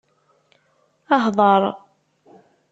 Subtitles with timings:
[1.23, 1.61] Hḍeṛ.